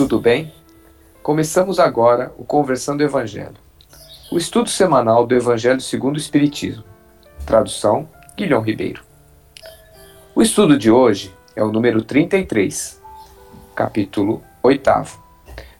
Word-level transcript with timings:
tudo 0.00 0.18
bem? 0.18 0.50
Começamos 1.22 1.78
agora 1.78 2.32
o 2.38 2.42
Conversando 2.42 3.02
Evangelho, 3.02 3.58
o 4.32 4.38
estudo 4.38 4.70
semanal 4.70 5.26
do 5.26 5.34
Evangelho 5.34 5.78
segundo 5.78 6.16
o 6.16 6.18
Espiritismo. 6.18 6.82
Tradução: 7.44 8.08
Guilhom 8.34 8.62
Ribeiro. 8.62 9.02
O 10.34 10.40
estudo 10.40 10.78
de 10.78 10.90
hoje 10.90 11.34
é 11.54 11.62
o 11.62 11.70
número 11.70 12.02
33, 12.02 12.98
capítulo 13.74 14.42
8. 14.62 14.90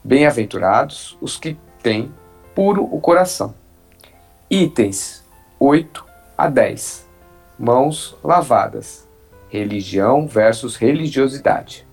Bem-aventurados 0.05 1.17
os 1.19 1.39
que 1.39 1.57
têm 1.83 2.13
puro 2.55 2.85
o 2.85 3.01
coração. 3.01 3.55
Itens 4.51 5.25
8 5.59 6.05
a 6.37 6.47
10. 6.47 7.09
Mãos 7.59 8.15
lavadas. 8.23 9.09
Religião 9.49 10.29
versus 10.29 10.77
religiosidade. 10.77 11.89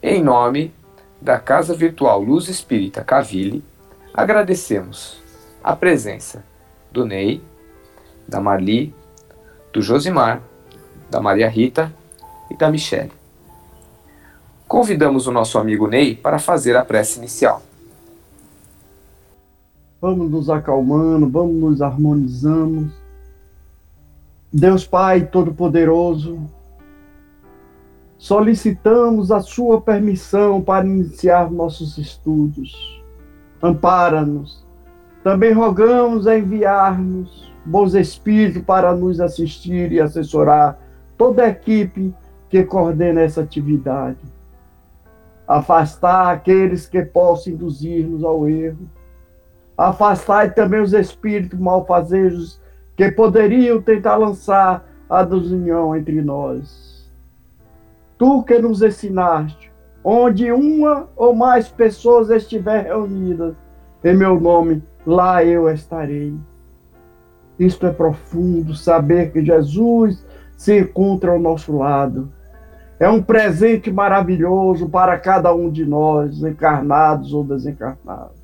Em 0.00 0.22
nome 0.22 0.72
da 1.20 1.40
Casa 1.40 1.74
Virtual 1.74 2.22
Luz 2.22 2.46
Espírita 2.46 3.02
Cavile, 3.02 3.64
agradecemos 4.14 5.20
a 5.62 5.74
presença 5.74 6.44
do 6.92 7.04
Ney, 7.04 7.42
da 8.26 8.40
Marli, 8.40 8.94
do 9.72 9.82
Josimar, 9.82 10.40
da 11.10 11.20
Maria 11.20 11.48
Rita 11.48 11.92
e 12.48 12.56
da 12.56 12.70
Michele. 12.70 13.10
Convidamos 14.68 15.26
o 15.26 15.32
nosso 15.32 15.58
amigo 15.58 15.88
Ney 15.88 16.14
para 16.14 16.38
fazer 16.38 16.76
a 16.76 16.84
prece 16.84 17.18
inicial. 17.18 17.60
Vamos 20.00 20.30
nos 20.30 20.48
acalmando, 20.48 21.28
vamos 21.28 21.56
nos 21.56 21.82
harmonizando. 21.82 22.88
Deus 24.52 24.86
Pai 24.86 25.26
Todo-Poderoso, 25.26 26.38
solicitamos 28.18 29.30
a 29.30 29.40
sua 29.40 29.80
permissão 29.80 30.60
para 30.60 30.84
iniciar 30.84 31.50
nossos 31.50 31.96
estudos. 31.96 33.00
Ampara-nos. 33.62 34.66
Também 35.22 35.52
rogamos 35.52 36.26
a 36.26 36.36
enviar-nos 36.36 37.52
bons 37.64 37.94
espíritos 37.94 38.62
para 38.62 38.94
nos 38.94 39.20
assistir 39.20 39.92
e 39.92 40.00
assessorar 40.00 40.78
toda 41.16 41.44
a 41.44 41.48
equipe 41.48 42.12
que 42.48 42.64
coordena 42.64 43.20
essa 43.20 43.42
atividade. 43.42 44.18
Afastar 45.46 46.34
aqueles 46.34 46.86
que 46.86 47.02
possam 47.02 47.52
induzir-nos 47.52 48.24
ao 48.24 48.48
erro. 48.48 48.88
Afastar 49.76 50.54
também 50.54 50.80
os 50.80 50.92
espíritos 50.92 51.58
malfazejos 51.58 52.60
que 52.96 53.12
poderiam 53.12 53.80
tentar 53.80 54.16
lançar 54.16 54.84
a 55.08 55.22
desunião 55.22 55.96
entre 55.96 56.20
nós 56.20 56.87
Tu 58.18 58.42
que 58.42 58.58
nos 58.58 58.82
ensinaste, 58.82 59.72
onde 60.02 60.50
uma 60.50 61.08
ou 61.16 61.34
mais 61.34 61.68
pessoas 61.68 62.30
estiver 62.30 62.84
reunidas 62.86 63.54
em 64.02 64.16
meu 64.16 64.40
nome, 64.40 64.82
lá 65.06 65.44
eu 65.44 65.68
estarei. 65.70 66.34
Isto 67.58 67.86
é 67.86 67.92
profundo, 67.92 68.74
saber 68.74 69.32
que 69.32 69.44
Jesus 69.44 70.24
se 70.56 70.80
encontra 70.80 71.30
ao 71.30 71.38
nosso 71.38 71.76
lado. 71.76 72.32
É 72.98 73.08
um 73.08 73.22
presente 73.22 73.92
maravilhoso 73.92 74.88
para 74.88 75.16
cada 75.18 75.54
um 75.54 75.70
de 75.70 75.86
nós, 75.86 76.42
encarnados 76.42 77.32
ou 77.32 77.44
desencarnados. 77.44 78.36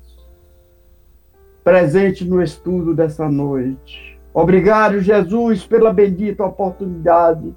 Presente 1.63 2.23
no 2.23 2.41
estudo 2.41 2.93
dessa 2.93 3.29
noite. 3.29 4.17
Obrigado, 4.33 5.01
Jesus, 5.01 5.65
pela 5.65 5.91
bendita 5.91 6.45
oportunidade 6.45 7.53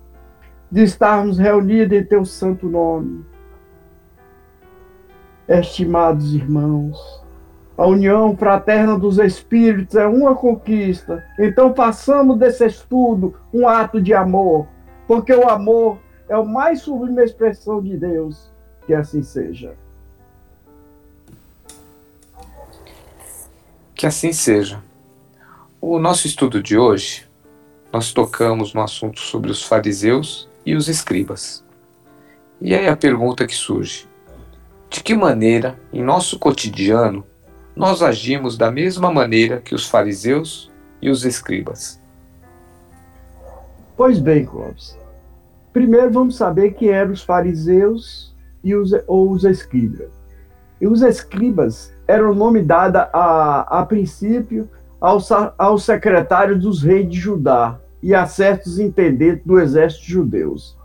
de 0.70 0.82
estarmos 0.82 1.38
reunidos 1.38 1.96
em 1.96 2.04
teu 2.04 2.24
santo 2.24 2.68
nome. 2.68 3.24
Estimados 5.48 6.34
irmãos, 6.34 7.24
a 7.76 7.86
união 7.86 8.36
fraterna 8.36 8.98
dos 8.98 9.18
espíritos 9.18 9.94
é 9.94 10.06
uma 10.06 10.34
conquista. 10.34 11.24
Então 11.38 11.74
façamos 11.74 12.36
desse 12.36 12.66
estudo 12.66 13.34
um 13.52 13.66
ato 13.66 14.00
de 14.00 14.12
amor, 14.12 14.66
porque 15.06 15.32
o 15.32 15.48
amor 15.48 15.98
é 16.28 16.34
a 16.34 16.42
mais 16.42 16.82
sublime 16.82 17.24
expressão 17.24 17.82
de 17.82 17.96
Deus. 17.96 18.52
Que 18.86 18.94
assim 18.94 19.22
seja. 19.22 19.74
Que 23.94 24.06
assim 24.06 24.32
seja. 24.32 24.82
O 25.80 25.98
nosso 25.98 26.26
estudo 26.26 26.62
de 26.62 26.76
hoje, 26.76 27.28
nós 27.92 28.12
tocamos 28.12 28.74
no 28.74 28.82
assunto 28.82 29.20
sobre 29.20 29.50
os 29.50 29.62
fariseus 29.62 30.48
e 30.68 30.76
os 30.76 30.86
escribas. 30.86 31.64
E 32.60 32.74
aí 32.74 32.86
a 32.88 32.96
pergunta 32.96 33.46
que 33.46 33.54
surge: 33.54 34.06
de 34.90 35.02
que 35.02 35.16
maneira, 35.16 35.80
em 35.90 36.02
nosso 36.02 36.38
cotidiano, 36.38 37.24
nós 37.74 38.02
agimos 38.02 38.58
da 38.58 38.70
mesma 38.70 39.10
maneira 39.10 39.62
que 39.62 39.74
os 39.74 39.88
fariseus 39.88 40.70
e 41.00 41.08
os 41.08 41.24
escribas? 41.24 42.02
Pois 43.96 44.18
bem, 44.18 44.44
Clóvis. 44.44 44.98
Primeiro 45.72 46.10
vamos 46.10 46.36
saber 46.36 46.74
quem 46.74 46.90
eram 46.90 47.12
os 47.12 47.22
fariseus 47.22 48.36
e 48.62 48.74
os, 48.74 48.92
ou 49.06 49.30
os 49.30 49.44
escribas. 49.44 50.10
E 50.78 50.86
os 50.86 51.00
escribas 51.00 51.94
eram 52.06 52.32
o 52.32 52.34
nome 52.34 52.60
dado 52.60 52.96
a, 52.96 53.80
a 53.80 53.86
princípio 53.86 54.68
aos, 55.00 55.30
aos 55.32 55.84
secretários 55.84 56.60
dos 56.60 56.82
reis 56.82 57.08
de 57.08 57.18
Judá, 57.18 57.80
e 58.02 58.14
a 58.14 58.26
certos 58.26 58.78
intendentes 58.78 59.44
do 59.44 59.58
exército 59.58 60.04
judeus. 60.04 60.76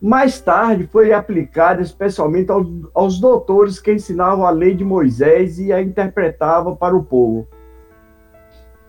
Mais 0.00 0.40
tarde 0.40 0.86
foi 0.86 1.12
aplicada 1.12 1.82
especialmente 1.82 2.52
aos, 2.52 2.68
aos 2.94 3.20
doutores 3.20 3.80
que 3.80 3.92
ensinavam 3.92 4.46
a 4.46 4.50
lei 4.50 4.74
de 4.74 4.84
Moisés 4.84 5.58
e 5.58 5.72
a 5.72 5.82
interpretavam 5.82 6.76
para 6.76 6.96
o 6.96 7.02
povo. 7.02 7.48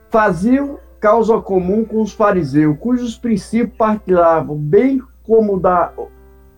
Faziam 0.10 0.80
causa 1.00 1.40
comum 1.42 1.84
com 1.84 2.02
os 2.02 2.12
fariseus, 2.12 2.78
cujos 2.80 3.18
princípios 3.18 3.78
partilhavam, 3.78 4.56
bem 4.56 5.02
como 5.24 5.60
da, 5.60 5.94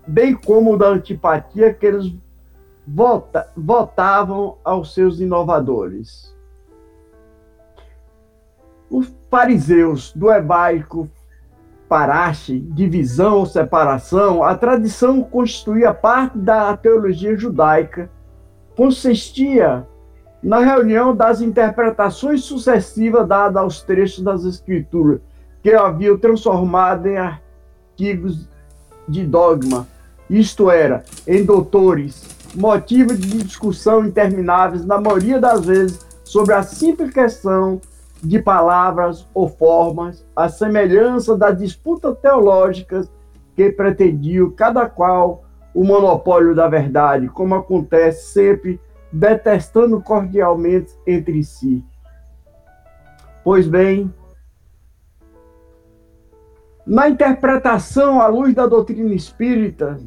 bem 0.08 0.34
como 0.34 0.78
da 0.78 0.88
antipatia 0.88 1.74
que 1.74 1.86
eles 1.86 2.14
vota, 2.86 3.48
votavam 3.56 4.58
aos 4.64 4.94
seus 4.94 5.20
inovadores. 5.20 6.36
Os 8.92 9.10
fariseus 9.30 10.12
do 10.14 10.30
hebraico 10.30 11.10
parache, 11.88 12.60
divisão 12.60 13.38
ou 13.38 13.46
separação, 13.46 14.44
a 14.44 14.54
tradição 14.54 15.24
constituía 15.24 15.94
parte 15.94 16.38
da 16.38 16.76
teologia 16.76 17.38
judaica. 17.38 18.10
Consistia 18.76 19.88
na 20.44 20.60
reunião 20.60 21.16
das 21.16 21.40
interpretações 21.40 22.44
sucessivas 22.44 23.26
dadas 23.26 23.56
aos 23.56 23.82
trechos 23.82 24.24
das 24.24 24.44
Escrituras, 24.44 25.22
que 25.64 25.72
haviam 25.72 26.18
transformado 26.18 27.08
em 27.08 27.18
artigos 27.18 28.50
de 29.08 29.24
dogma, 29.26 29.88
isto 30.30 30.70
era, 30.70 31.04
em 31.26 31.46
doutores, 31.46 32.26
motivo 32.56 33.16
de 33.16 33.44
discussão 33.44 34.06
intermináveis, 34.06 34.86
na 34.86 35.00
maioria 35.00 35.40
das 35.40 35.66
vezes, 35.66 36.00
sobre 36.26 36.54
a 36.54 36.64
simples 36.64 37.14
questão 37.14 37.80
de 38.22 38.40
palavras 38.40 39.28
ou 39.34 39.50
formas, 39.50 40.26
a 40.36 40.48
semelhança 40.48 41.36
das 41.36 41.58
disputas 41.58 42.18
teológicas 42.20 43.12
que 43.56 43.72
pretendiam 43.72 44.52
cada 44.52 44.88
qual 44.88 45.44
o 45.74 45.84
monopólio 45.84 46.54
da 46.54 46.68
verdade, 46.68 47.30
como 47.30 47.56
acontece 47.56 48.34
sempre, 48.34 48.80
detestando 49.12 50.02
cordialmente 50.02 50.94
entre 51.06 51.44
si. 51.44 51.84
Pois 53.44 53.68
bem, 53.68 54.14
na 56.86 57.10
interpretação 57.10 58.22
à 58.22 58.28
luz 58.28 58.54
da 58.54 58.68
doutrina 58.68 59.14
espírita, 59.14 60.00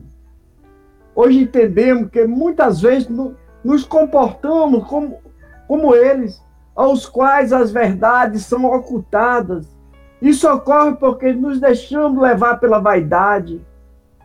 hoje 1.14 1.40
entendemos 1.40 2.10
que 2.10 2.26
muitas 2.26 2.80
vezes 2.80 3.08
nos 3.64 3.84
comportamos 3.84 4.86
como, 4.86 5.18
como 5.66 5.94
eles, 5.94 6.43
aos 6.74 7.06
quais 7.06 7.52
as 7.52 7.70
verdades 7.70 8.44
são 8.46 8.64
ocultadas. 8.64 9.66
Isso 10.20 10.50
ocorre 10.50 10.96
porque 10.96 11.32
nos 11.32 11.60
deixamos 11.60 12.20
levar 12.20 12.58
pela 12.58 12.78
vaidade. 12.78 13.64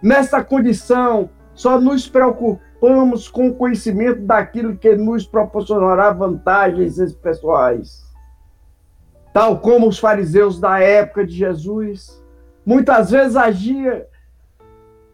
Nessa 0.01 0.43
condição, 0.43 1.29
só 1.53 1.79
nos 1.79 2.07
preocupamos 2.07 3.27
com 3.27 3.49
o 3.49 3.55
conhecimento 3.55 4.21
daquilo 4.21 4.77
que 4.77 4.95
nos 4.95 5.27
proporcionará 5.27 6.11
vantagens 6.11 6.97
pessoais. 7.15 8.07
Tal 9.33 9.59
como 9.59 9.87
os 9.87 9.99
fariseus 9.99 10.59
da 10.59 10.79
época 10.79 11.25
de 11.25 11.33
Jesus, 11.33 12.23
muitas 12.65 13.11
vezes 13.11 13.35
agiam, 13.35 14.01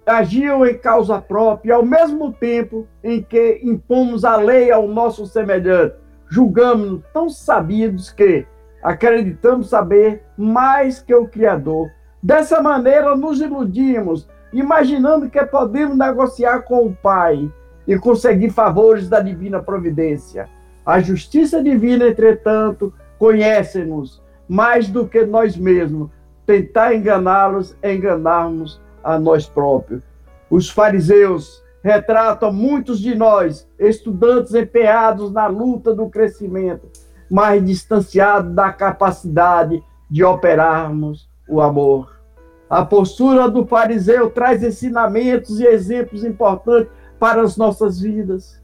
agiam 0.05 0.65
em 0.65 0.77
causa 0.77 1.19
própria, 1.19 1.75
ao 1.75 1.83
mesmo 1.83 2.31
tempo 2.31 2.87
em 3.03 3.21
que 3.21 3.59
impomos 3.63 4.23
a 4.23 4.37
lei 4.37 4.71
ao 4.71 4.87
nosso 4.87 5.25
semelhante 5.25 6.04
julgamos-nos 6.35 7.01
tão 7.13 7.29
sabidos 7.29 8.11
que 8.11 8.45
acreditamos 8.83 9.69
saber 9.69 10.21
mais 10.37 11.01
que 11.01 11.15
o 11.15 11.29
Criador. 11.29 11.89
Dessa 12.21 12.61
maneira, 12.61 13.15
nos 13.15 13.39
iludimos, 13.39 14.27
imaginando 14.51 15.29
que 15.29 15.43
podemos 15.45 15.97
negociar 15.97 16.63
com 16.63 16.87
o 16.87 16.93
Pai, 16.93 17.49
e 17.87 17.97
conseguir 17.97 18.49
favores 18.49 19.07
da 19.07 19.21
divina 19.21 19.61
providência. 19.61 20.49
A 20.85 20.99
justiça 20.99 21.63
divina, 21.63 22.07
entretanto, 22.07 22.93
conhece-nos 23.17 24.21
mais 24.47 24.89
do 24.89 25.07
que 25.07 25.23
nós 25.23 25.55
mesmos. 25.55 26.09
Tentar 26.45 26.93
enganá-los 26.95 27.77
é 27.81 27.93
enganarmos 27.93 28.81
a 29.03 29.17
nós 29.17 29.47
próprios. 29.47 30.03
Os 30.49 30.69
fariseus 30.69 31.63
retratam 31.85 32.51
muitos 32.51 32.99
de 32.99 33.13
nós, 33.13 33.69
estudantes 33.77 34.55
empenhados 34.55 35.31
na 35.31 35.45
luta 35.45 35.93
do 35.93 36.09
crescimento, 36.09 36.89
mas 37.29 37.63
distanciados 37.63 38.55
da 38.55 38.73
capacidade 38.73 39.83
de 40.09 40.23
operarmos 40.23 41.29
o 41.47 41.61
amor. 41.61 42.19
A 42.67 42.83
postura 42.83 43.47
do 43.47 43.67
fariseu 43.67 44.31
traz 44.31 44.63
ensinamentos 44.63 45.59
e 45.59 45.67
exemplos 45.67 46.23
importantes 46.23 46.91
para 47.19 47.43
as 47.43 47.55
nossas 47.55 47.99
vidas. 47.99 48.59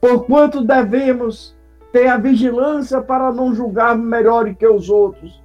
Porquanto 0.00 0.62
devemos 0.62 1.58
ter 1.90 2.06
a 2.06 2.18
vigilância 2.18 3.00
para 3.00 3.32
não 3.32 3.52
julgarmos 3.52 4.06
melhor 4.06 4.54
que 4.54 4.68
os 4.68 4.88
outros, 4.88 5.42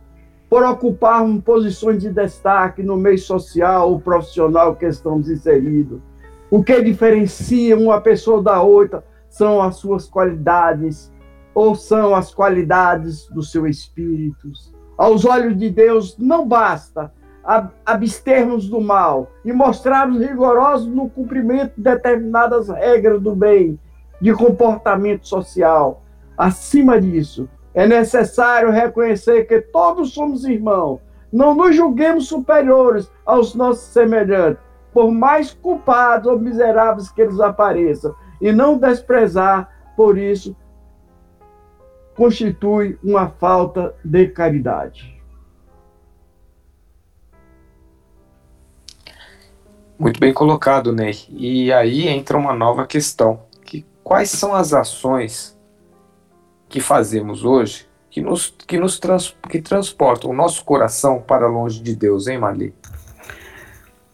por 0.47 0.63
ocuparmos 0.63 1.43
posições 1.43 2.03
de 2.03 2.11
destaque 2.11 2.83
no 2.83 2.95
meio 2.95 3.17
social 3.17 3.89
ou 3.89 3.99
profissional 3.99 4.75
que 4.75 4.85
estamos 4.85 5.27
inseridos. 5.27 5.99
O 6.49 6.63
que 6.63 6.81
diferencia 6.81 7.77
uma 7.77 7.99
pessoa 7.99 8.41
da 8.41 8.61
outra 8.61 9.03
são 9.29 9.61
as 9.61 9.77
suas 9.77 10.07
qualidades 10.07 11.11
ou 11.53 11.75
são 11.75 12.15
as 12.15 12.33
qualidades 12.33 13.27
do 13.27 13.41
seu 13.41 13.65
espírito. 13.65 14.49
Aos 14.97 15.25
olhos 15.25 15.57
de 15.57 15.69
Deus, 15.69 16.17
não 16.17 16.47
basta 16.47 17.11
abstermos 17.85 18.67
do 18.67 18.81
mal 18.81 19.29
e 19.43 19.53
mostrarmos 19.53 20.19
rigorosos 20.19 20.87
no 20.87 21.09
cumprimento 21.09 21.73
de 21.77 21.83
determinadas 21.83 22.69
regras 22.69 23.21
do 23.21 23.35
bem, 23.35 23.79
de 24.19 24.33
comportamento 24.33 25.27
social. 25.27 26.01
Acima 26.37 26.99
disso, 26.99 27.47
é 27.73 27.85
necessário 27.85 28.71
reconhecer 28.71 29.45
que 29.45 29.61
todos 29.61 30.13
somos 30.13 30.45
irmãos. 30.45 30.99
Não 31.31 31.53
nos 31.53 31.75
julguemos 31.75 32.27
superiores 32.27 33.11
aos 33.25 33.53
nossos 33.53 33.83
semelhantes, 33.83 34.63
por 34.95 35.11
mais 35.11 35.51
culpados 35.51 36.31
ou 36.31 36.39
miseráveis 36.39 37.11
que 37.11 37.21
eles 37.21 37.41
apareçam, 37.41 38.15
e 38.39 38.53
não 38.53 38.77
desprezar 38.77 39.69
por 39.93 40.17
isso 40.17 40.55
constitui 42.15 42.97
uma 43.03 43.27
falta 43.27 43.93
de 44.05 44.27
caridade. 44.27 45.21
Muito 49.99 50.17
bem 50.17 50.33
colocado, 50.33 50.93
Ney. 50.93 51.25
E 51.29 51.73
aí 51.73 52.07
entra 52.07 52.37
uma 52.37 52.53
nova 52.53 52.87
questão, 52.87 53.41
que 53.65 53.85
quais 54.01 54.29
são 54.29 54.55
as 54.55 54.73
ações 54.73 55.59
que 56.69 56.79
fazemos 56.79 57.43
hoje 57.43 57.85
que 58.09 58.21
nos, 58.21 58.55
que 58.65 58.77
nos 58.77 58.97
trans, 58.97 59.35
que 59.49 59.61
transportam 59.61 60.31
o 60.31 60.33
nosso 60.33 60.63
coração 60.63 61.21
para 61.21 61.47
longe 61.47 61.81
de 61.83 61.93
Deus, 61.93 62.27
hein, 62.27 62.37
Marli? 62.37 62.73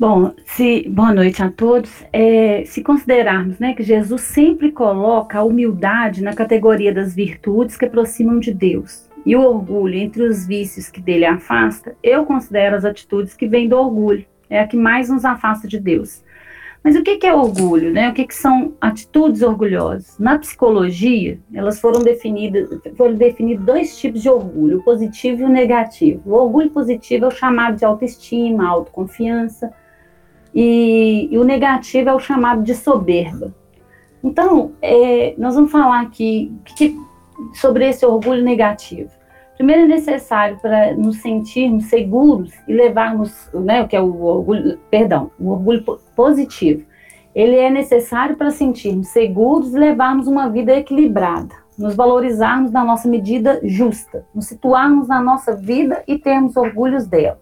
Bom, 0.02 0.34
se, 0.48 0.90
boa 0.90 1.14
noite 1.14 1.44
a 1.44 1.52
todos. 1.52 2.04
É, 2.12 2.64
se 2.66 2.82
considerarmos 2.82 3.60
né, 3.60 3.76
que 3.76 3.84
Jesus 3.84 4.22
sempre 4.22 4.72
coloca 4.72 5.38
a 5.38 5.44
humildade 5.44 6.24
na 6.24 6.34
categoria 6.34 6.92
das 6.92 7.14
virtudes 7.14 7.78
que 7.78 7.86
aproximam 7.86 8.40
de 8.40 8.52
Deus 8.52 9.08
e 9.24 9.36
o 9.36 9.42
orgulho 9.44 9.94
entre 9.94 10.24
os 10.24 10.48
vícios 10.48 10.90
que 10.90 11.00
dele 11.00 11.26
afasta, 11.26 11.96
eu 12.02 12.26
considero 12.26 12.76
as 12.76 12.84
atitudes 12.84 13.36
que 13.36 13.48
vêm 13.48 13.70
do 13.70 13.78
orgulho, 13.78 14.26
é 14.50 14.60
a 14.62 14.68
que 14.68 14.76
mais 14.76 15.08
nos 15.08 15.24
afasta 15.24 15.68
de 15.68 15.80
Deus. 15.80 16.24
Mas 16.84 16.96
o 16.96 17.04
que 17.04 17.20
é 17.24 17.32
orgulho? 17.32 17.94
Né? 17.94 18.10
O 18.10 18.14
que, 18.16 18.26
que 18.26 18.34
são 18.34 18.74
atitudes 18.82 19.44
orgulhosas? 19.44 20.18
Na 20.18 20.40
psicologia, 20.40 21.38
elas 21.54 21.80
foram 21.80 22.02
definidas, 22.02 22.68
foram 22.98 23.14
definidos 23.14 23.64
dois 23.64 23.96
tipos 24.00 24.24
de 24.24 24.30
orgulho, 24.32 24.80
o 24.80 24.84
positivo 24.84 25.42
e 25.42 25.46
o 25.46 25.50
negativo. 25.50 26.24
O 26.26 26.34
orgulho 26.34 26.72
positivo 26.72 27.26
é 27.26 27.28
o 27.28 27.32
chamado 27.32 27.78
de 27.78 27.86
autoestima, 27.86 28.68
autoconfiança, 28.68 29.72
e, 30.54 31.28
e 31.32 31.38
o 31.38 31.44
negativo 31.44 32.10
é 32.10 32.14
o 32.14 32.20
chamado 32.20 32.64
de 32.64 32.76
soberba. 32.76 33.54
Então, 34.24 34.74
é, 34.82 35.34
nós 35.38 35.56
vamos 35.56 35.72
falar 35.72 36.02
aqui 36.02 36.54
que, 36.76 36.96
sobre 37.54 37.88
esse 37.88 38.06
orgulho 38.06 38.44
negativo. 38.44 39.10
Primeiro 39.56 39.84
é 39.84 39.88
necessário 39.88 40.58
para 40.60 40.96
nos 40.96 41.18
sentirmos 41.18 41.86
seguros 41.86 42.52
e 42.68 42.74
levarmos, 42.74 43.50
né, 43.54 43.84
o 43.84 43.88
que 43.88 43.96
é 43.96 44.02
o 44.02 44.24
orgulho, 44.24 44.80
perdão, 44.90 45.32
o 45.40 45.50
orgulho 45.50 45.84
positivo. 46.16 46.84
Ele 47.34 47.56
é 47.56 47.70
necessário 47.70 48.36
para 48.36 48.52
sentirmos 48.52 49.08
seguros 49.10 49.74
e 49.74 49.78
levarmos 49.78 50.28
uma 50.28 50.50
vida 50.50 50.76
equilibrada, 50.76 51.56
nos 51.78 51.96
valorizarmos 51.96 52.72
na 52.72 52.84
nossa 52.84 53.08
medida 53.08 53.60
justa, 53.64 54.26
nos 54.34 54.48
situarmos 54.48 55.08
na 55.08 55.22
nossa 55.22 55.56
vida 55.56 56.04
e 56.08 56.18
termos 56.18 56.58
orgulhos 56.58 57.08
dela. 57.08 57.40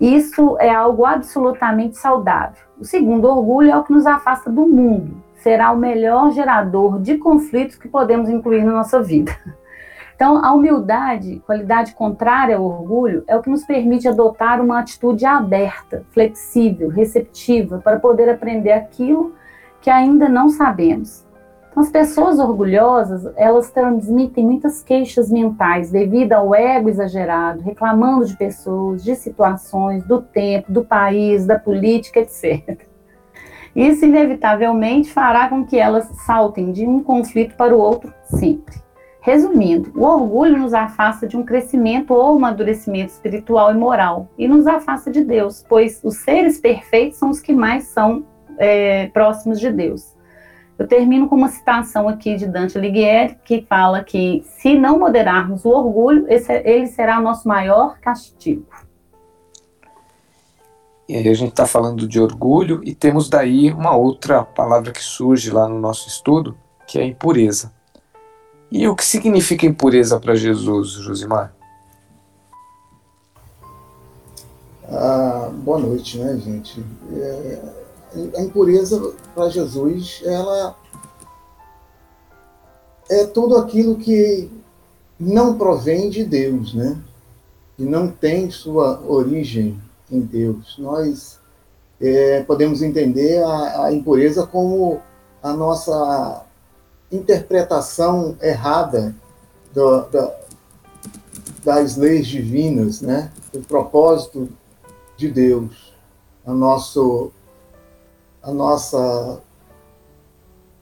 Isso 0.00 0.56
é 0.60 0.70
algo 0.70 1.04
absolutamente 1.04 1.96
saudável. 1.96 2.62
O 2.78 2.84
segundo 2.84 3.26
orgulho 3.26 3.70
é 3.70 3.76
o 3.76 3.82
que 3.82 3.92
nos 3.92 4.06
afasta 4.06 4.50
do 4.50 4.66
mundo. 4.66 5.16
Será 5.36 5.72
o 5.72 5.76
melhor 5.76 6.30
gerador 6.30 7.00
de 7.00 7.18
conflitos 7.18 7.76
que 7.76 7.88
podemos 7.88 8.28
incluir 8.28 8.64
na 8.64 8.72
nossa 8.72 9.02
vida. 9.02 9.34
Então, 10.14 10.44
a 10.44 10.52
humildade, 10.52 11.40
qualidade 11.46 11.94
contrária 11.94 12.56
ao 12.56 12.64
orgulho, 12.64 13.22
é 13.28 13.36
o 13.36 13.40
que 13.40 13.48
nos 13.48 13.64
permite 13.64 14.08
adotar 14.08 14.60
uma 14.60 14.80
atitude 14.80 15.24
aberta, 15.24 16.04
flexível, 16.10 16.88
receptiva, 16.88 17.78
para 17.78 18.00
poder 18.00 18.28
aprender 18.28 18.72
aquilo 18.72 19.32
que 19.80 19.88
ainda 19.88 20.28
não 20.28 20.48
sabemos. 20.48 21.24
As 21.78 21.90
pessoas 21.90 22.40
orgulhosas, 22.40 23.32
elas 23.36 23.70
transmitem 23.70 24.44
muitas 24.44 24.82
queixas 24.82 25.30
mentais 25.30 25.92
devido 25.92 26.32
ao 26.32 26.52
ego 26.52 26.88
exagerado, 26.88 27.62
reclamando 27.62 28.26
de 28.26 28.36
pessoas, 28.36 29.04
de 29.04 29.14
situações, 29.14 30.02
do 30.02 30.20
tempo, 30.20 30.72
do 30.72 30.84
país, 30.84 31.46
da 31.46 31.56
política, 31.56 32.18
etc. 32.18 32.80
Isso, 33.76 34.04
inevitavelmente, 34.04 35.12
fará 35.12 35.48
com 35.48 35.64
que 35.64 35.78
elas 35.78 36.08
saltem 36.26 36.72
de 36.72 36.84
um 36.84 37.00
conflito 37.00 37.54
para 37.54 37.72
o 37.72 37.78
outro 37.78 38.12
sempre. 38.24 38.74
Resumindo, 39.20 39.92
o 39.94 40.02
orgulho 40.02 40.58
nos 40.58 40.74
afasta 40.74 41.28
de 41.28 41.36
um 41.36 41.44
crescimento 41.44 42.12
ou 42.12 42.38
amadurecimento 42.38 43.12
espiritual 43.12 43.70
e 43.70 43.78
moral 43.78 44.28
e 44.36 44.48
nos 44.48 44.66
afasta 44.66 45.12
de 45.12 45.22
Deus, 45.22 45.64
pois 45.68 46.00
os 46.02 46.16
seres 46.16 46.58
perfeitos 46.58 47.20
são 47.20 47.30
os 47.30 47.38
que 47.38 47.52
mais 47.52 47.84
são 47.84 48.24
é, 48.58 49.06
próximos 49.10 49.60
de 49.60 49.70
Deus. 49.70 50.17
Eu 50.78 50.86
termino 50.86 51.28
com 51.28 51.34
uma 51.34 51.48
citação 51.48 52.08
aqui 52.08 52.36
de 52.36 52.46
Dante 52.46 52.78
Alighieri, 52.78 53.36
que 53.44 53.62
fala 53.62 54.04
que 54.04 54.44
se 54.46 54.78
não 54.78 54.96
moderarmos 54.96 55.64
o 55.64 55.70
orgulho, 55.70 56.24
esse, 56.28 56.52
ele 56.52 56.86
será 56.86 57.18
o 57.18 57.22
nosso 57.22 57.48
maior 57.48 57.98
castigo. 57.98 58.64
E 61.08 61.16
aí 61.16 61.28
a 61.28 61.34
gente 61.34 61.50
está 61.50 61.66
falando 61.66 62.06
de 62.06 62.20
orgulho 62.20 62.80
e 62.84 62.94
temos 62.94 63.28
daí 63.28 63.72
uma 63.72 63.96
outra 63.96 64.44
palavra 64.44 64.92
que 64.92 65.02
surge 65.02 65.50
lá 65.50 65.66
no 65.66 65.80
nosso 65.80 66.06
estudo, 66.06 66.56
que 66.86 66.98
é 66.98 67.04
impureza. 67.04 67.72
E 68.70 68.86
o 68.86 68.94
que 68.94 69.04
significa 69.04 69.66
impureza 69.66 70.20
para 70.20 70.36
Jesus, 70.36 70.90
Josimar? 70.92 71.52
Ah, 74.88 75.50
boa 75.52 75.78
noite, 75.78 76.18
né, 76.18 76.36
gente? 76.36 76.84
É 77.16 77.87
a 78.36 78.42
impureza 78.42 79.14
para 79.34 79.48
Jesus, 79.48 80.22
ela 80.24 80.76
é 83.08 83.26
tudo 83.26 83.56
aquilo 83.56 83.96
que 83.96 84.50
não 85.18 85.56
provém 85.56 86.10
de 86.10 86.24
Deus, 86.24 86.74
né? 86.74 86.96
E 87.78 87.84
não 87.84 88.08
tem 88.08 88.50
sua 88.50 89.00
origem 89.06 89.80
em 90.10 90.20
Deus. 90.20 90.76
Nós 90.78 91.38
é, 92.00 92.42
podemos 92.42 92.82
entender 92.82 93.42
a, 93.42 93.84
a, 93.84 93.92
impureza 93.92 94.46
como 94.46 95.00
a 95.42 95.52
nossa 95.52 96.44
interpretação 97.10 98.36
errada 98.40 99.14
do, 99.72 100.02
da, 100.08 100.34
das 101.64 101.96
leis 101.96 102.26
divinas, 102.26 103.00
né? 103.00 103.32
Do 103.52 103.60
propósito 103.60 104.48
de 105.16 105.28
Deus, 105.28 105.92
o 106.44 106.52
nosso 106.52 107.32
a 108.48 108.50
nossa 108.50 109.42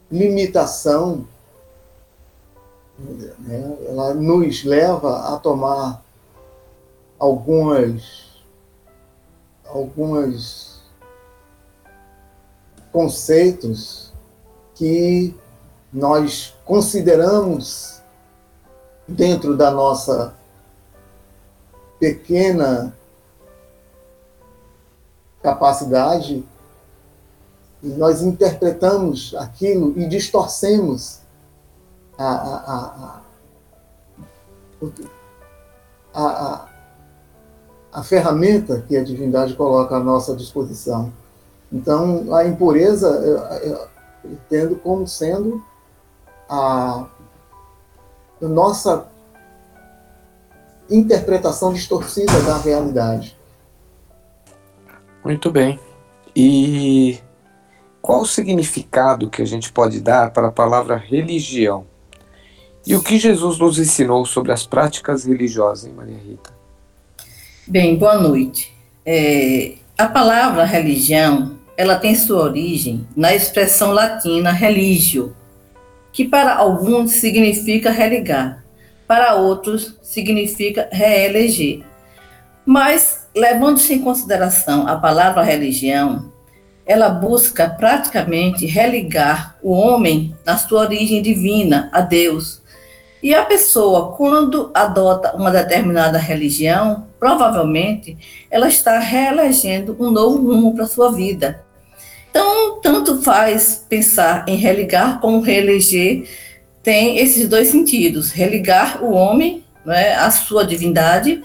limitação, 0.08 1.26
né, 2.96 3.76
ela 3.88 4.14
nos 4.14 4.62
leva 4.62 5.34
a 5.34 5.36
tomar 5.40 6.00
algumas, 7.18 8.44
algumas 9.64 10.80
conceitos 12.92 14.12
que 14.76 15.34
nós 15.92 16.54
consideramos 16.64 18.00
dentro 19.08 19.56
da 19.56 19.72
nossa 19.72 20.36
pequena 21.98 22.96
capacidade 25.42 26.44
nós 27.88 28.22
interpretamos 28.22 29.34
aquilo 29.38 29.98
e 29.98 30.06
distorcemos 30.06 31.20
a, 32.18 32.32
a, 32.32 33.20
a, 36.14 36.22
a, 36.22 36.68
a 37.92 38.02
ferramenta 38.02 38.82
que 38.86 38.96
a 38.96 39.04
divindade 39.04 39.54
coloca 39.54 39.96
à 39.96 40.00
nossa 40.00 40.34
disposição. 40.34 41.12
Então, 41.72 42.34
a 42.34 42.44
impureza 42.44 43.08
eu, 43.08 43.38
eu 43.70 43.88
entendo 44.24 44.76
como 44.76 45.06
sendo 45.06 45.62
a, 46.48 47.06
a 48.42 48.48
nossa 48.48 49.06
interpretação 50.90 51.72
distorcida 51.72 52.40
da 52.42 52.58
realidade. 52.58 53.36
Muito 55.24 55.50
bem. 55.50 55.80
E 56.34 57.18
qual 58.06 58.20
o 58.20 58.26
significado 58.26 59.28
que 59.28 59.42
a 59.42 59.44
gente 59.44 59.72
pode 59.72 60.00
dar 60.00 60.30
para 60.30 60.46
a 60.46 60.52
palavra 60.52 60.96
religião? 60.96 61.84
E 62.86 62.94
o 62.94 63.02
que 63.02 63.18
Jesus 63.18 63.58
nos 63.58 63.80
ensinou 63.80 64.24
sobre 64.24 64.52
as 64.52 64.64
práticas 64.64 65.24
religiosas, 65.24 65.86
hein, 65.86 65.92
Maria 65.96 66.16
Rita? 66.16 66.54
Bem, 67.66 67.96
boa 67.96 68.16
noite. 68.16 68.72
É, 69.04 69.72
a 69.98 70.06
palavra 70.06 70.64
religião, 70.64 71.58
ela 71.76 71.96
tem 71.96 72.14
sua 72.14 72.44
origem 72.44 73.04
na 73.16 73.34
expressão 73.34 73.90
latina 73.90 74.52
religio, 74.52 75.34
que 76.12 76.24
para 76.24 76.54
alguns 76.54 77.10
significa 77.10 77.90
religar, 77.90 78.64
para 79.04 79.34
outros 79.34 79.98
significa 80.00 80.88
reeleger. 80.92 81.82
Mas, 82.64 83.26
levando-se 83.34 83.94
em 83.94 84.00
consideração 84.00 84.86
a 84.86 84.94
palavra 84.94 85.42
religião, 85.42 86.35
ela 86.86 87.08
busca 87.08 87.68
praticamente 87.68 88.64
religar 88.64 89.56
o 89.60 89.72
homem 89.72 90.34
na 90.44 90.56
sua 90.56 90.82
origem 90.82 91.20
divina 91.20 91.90
a 91.92 92.00
Deus. 92.00 92.62
E 93.20 93.34
a 93.34 93.44
pessoa, 93.44 94.12
quando 94.12 94.70
adota 94.72 95.34
uma 95.34 95.50
determinada 95.50 96.16
religião, 96.16 97.08
provavelmente 97.18 98.16
ela 98.48 98.68
está 98.68 99.00
reelegendo 99.00 99.96
um 99.98 100.12
novo 100.12 100.38
rumo 100.46 100.74
para 100.74 100.84
a 100.84 100.88
sua 100.88 101.10
vida. 101.10 101.64
Então, 102.30 102.80
tanto 102.80 103.20
faz 103.22 103.84
pensar 103.88 104.44
em 104.46 104.56
religar 104.56 105.20
como 105.20 105.40
reeleger, 105.40 106.28
tem 106.82 107.18
esses 107.18 107.48
dois 107.48 107.68
sentidos: 107.68 108.30
religar 108.30 109.02
o 109.02 109.12
homem 109.12 109.64
né, 109.84 110.14
à 110.14 110.30
sua 110.30 110.64
divindade 110.64 111.42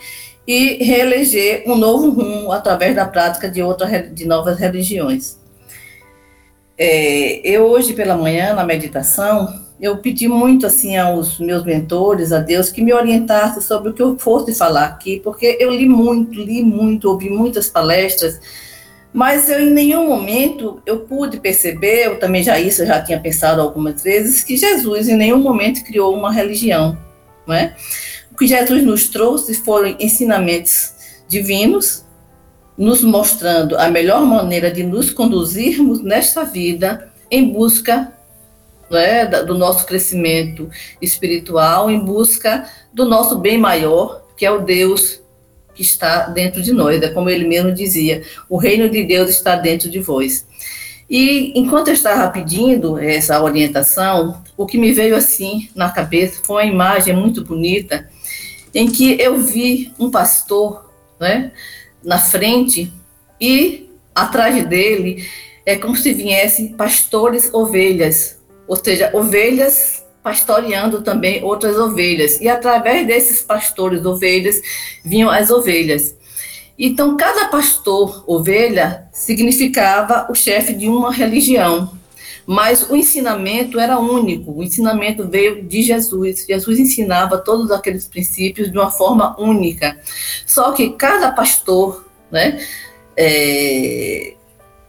e 0.51 0.83
reeleger 0.83 1.63
um 1.65 1.77
novo 1.77 2.09
rumo 2.09 2.51
através 2.51 2.93
da 2.93 3.05
prática 3.05 3.49
de, 3.49 3.63
outra, 3.63 4.01
de 4.01 4.25
novas 4.25 4.59
religiões. 4.59 5.39
É, 6.77 7.39
eu 7.47 7.63
hoje 7.67 7.93
pela 7.93 8.17
manhã, 8.17 8.53
na 8.53 8.65
meditação, 8.65 9.47
eu 9.79 9.99
pedi 9.99 10.27
muito 10.27 10.67
assim 10.67 10.97
aos 10.97 11.39
meus 11.39 11.63
mentores, 11.63 12.33
a 12.33 12.39
Deus, 12.39 12.69
que 12.69 12.81
me 12.81 12.93
orientasse 12.93 13.61
sobre 13.61 13.91
o 13.91 13.93
que 13.93 14.01
eu 14.01 14.19
fosse 14.19 14.53
falar 14.53 14.87
aqui, 14.87 15.21
porque 15.23 15.55
eu 15.57 15.71
li 15.71 15.87
muito, 15.87 16.33
li 16.33 16.61
muito, 16.61 17.09
ouvi 17.09 17.29
muitas 17.29 17.69
palestras, 17.69 18.37
mas 19.13 19.49
eu 19.49 19.61
em 19.61 19.71
nenhum 19.71 20.09
momento 20.09 20.81
eu 20.85 20.99
pude 20.99 21.39
perceber, 21.39 22.07
eu 22.07 22.19
também 22.19 22.43
já 22.43 22.59
isso 22.59 22.81
eu 22.81 22.87
já 22.87 23.01
tinha 23.01 23.21
pensado 23.21 23.61
algumas 23.61 24.03
vezes, 24.03 24.43
que 24.43 24.57
Jesus 24.57 25.07
em 25.07 25.15
nenhum 25.15 25.39
momento 25.39 25.81
criou 25.85 26.13
uma 26.13 26.29
religião, 26.29 26.97
não 27.47 27.55
é? 27.55 27.73
Que 28.41 28.47
Jesus 28.47 28.83
nos 28.83 29.07
trouxe 29.07 29.53
foram 29.53 29.95
ensinamentos 29.99 30.93
divinos, 31.27 32.03
nos 32.75 33.03
mostrando 33.03 33.77
a 33.77 33.87
melhor 33.87 34.25
maneira 34.25 34.71
de 34.71 34.81
nos 34.81 35.11
conduzirmos 35.11 36.01
nesta 36.01 36.43
vida 36.43 37.13
em 37.29 37.53
busca 37.53 38.11
né, 38.89 39.27
do 39.27 39.55
nosso 39.55 39.85
crescimento 39.85 40.67
espiritual, 40.99 41.91
em 41.91 41.99
busca 41.99 42.67
do 42.91 43.05
nosso 43.05 43.37
bem 43.37 43.59
maior, 43.59 44.25
que 44.35 44.43
é 44.43 44.49
o 44.49 44.61
Deus 44.61 45.21
que 45.75 45.83
está 45.83 46.25
dentro 46.25 46.63
de 46.63 46.73
nós. 46.73 46.99
É 46.99 47.09
como 47.09 47.29
ele 47.29 47.47
mesmo 47.47 47.71
dizia: 47.71 48.23
o 48.49 48.57
reino 48.57 48.89
de 48.89 49.03
Deus 49.03 49.29
está 49.29 49.55
dentro 49.55 49.87
de 49.87 49.99
vós. 49.99 50.47
E 51.07 51.53
enquanto 51.55 51.89
eu 51.89 51.93
estava 51.93 52.27
pedindo 52.31 52.97
essa 52.97 53.39
orientação, 53.39 54.41
o 54.57 54.65
que 54.65 54.79
me 54.79 54.91
veio 54.93 55.15
assim 55.15 55.69
na 55.75 55.91
cabeça 55.91 56.41
foi 56.43 56.63
uma 56.63 56.73
imagem 56.73 57.15
muito 57.15 57.45
bonita 57.45 58.09
em 58.73 58.89
que 58.89 59.19
eu 59.19 59.37
vi 59.37 59.93
um 59.99 60.09
pastor, 60.09 60.89
né, 61.19 61.51
na 62.03 62.17
frente 62.17 62.91
e 63.39 63.89
atrás 64.13 64.65
dele 64.67 65.27
é 65.65 65.75
como 65.75 65.95
se 65.95 66.13
viessem 66.13 66.69
pastores 66.69 67.53
ovelhas, 67.53 68.39
ou 68.67 68.75
seja, 68.75 69.11
ovelhas 69.13 70.03
pastoreando 70.23 71.01
também 71.01 71.43
outras 71.43 71.77
ovelhas. 71.77 72.39
E 72.39 72.47
através 72.47 73.07
desses 73.07 73.41
pastores 73.41 74.05
ovelhas 74.05 74.61
vinham 75.03 75.29
as 75.29 75.49
ovelhas. 75.49 76.15
Então, 76.77 77.17
cada 77.17 77.47
pastor 77.47 78.23
ovelha 78.27 79.07
significava 79.11 80.27
o 80.29 80.35
chefe 80.35 80.73
de 80.73 80.87
uma 80.87 81.11
religião, 81.11 81.91
mas 82.45 82.89
o 82.89 82.95
ensinamento 82.95 83.79
era 83.79 83.99
único, 83.99 84.51
o 84.51 84.63
ensinamento 84.63 85.27
veio 85.27 85.63
de 85.63 85.81
Jesus. 85.81 86.45
Jesus 86.47 86.79
ensinava 86.79 87.37
todos 87.37 87.71
aqueles 87.71 88.07
princípios 88.07 88.71
de 88.71 88.77
uma 88.77 88.91
forma 88.91 89.35
única. 89.39 89.99
Só 90.45 90.71
que 90.71 90.91
cada 90.91 91.31
pastor, 91.31 92.05
né, 92.31 92.59
é, 93.15 94.33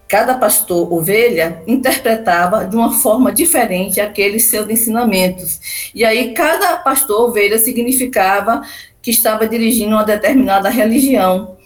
cada 0.09 0.35
pastor 0.35 0.93
ovelha 0.93 1.63
interpretava 1.67 2.67
de 2.67 2.77
uma 2.77 2.93
forma 2.93 3.33
diferente 3.33 4.01
aqueles 4.01 4.45
seus 4.45 4.69
ensinamentos. 4.69 5.91
E 5.95 6.05
aí, 6.05 6.35
cada 6.35 6.77
pastor 6.77 7.31
ovelha 7.31 7.59
significava 7.59 8.63
que 9.01 9.11
estava 9.11 9.47
dirigindo 9.47 9.93
uma 9.95 10.05
determinada 10.05 10.69
religião. 10.69 11.57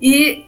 E 0.00 0.46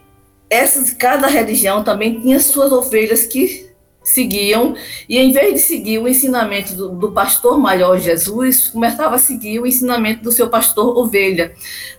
essas, 0.49 0.91
cada 0.93 1.27
religião 1.27 1.85
também 1.85 2.21
tinha 2.21 2.41
suas 2.41 2.73
ovelhas 2.73 3.27
que 3.27 3.72
seguiam, 4.05 4.75
e 5.09 5.19
em 5.19 5.33
vez 5.33 5.55
de 5.55 5.61
seguir 5.61 5.99
o 5.99 6.09
ensinamento 6.09 6.75
do, 6.75 6.89
do, 6.91 7.13
pastor 7.13 7.59
maior 7.59 7.99
Jesus, 7.99 8.69
começava 8.69 9.15
a 9.15 9.19
seguir 9.19 9.61
o 9.61 9.67
ensinamento 9.67 10.23
do 10.23 10.33
seu 10.33 10.49
pastor 10.49 10.97
ovelha, 10.97 11.53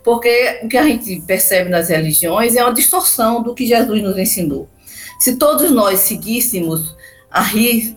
porque 0.03 0.59
o 0.63 0.67
que 0.67 0.77
a 0.77 0.83
gente 0.83 1.21
percebe 1.21 1.69
nas 1.69 1.89
religiões 1.89 2.55
é 2.55 2.63
uma 2.63 2.73
distorção 2.73 3.41
do 3.41 3.53
que 3.53 3.65
Jesus 3.65 4.01
nos 4.01 4.17
ensinou. 4.17 4.69
Se 5.19 5.37
todos 5.37 5.71
nós 5.71 6.01
seguíssemos 6.01 6.95
a, 7.31 7.45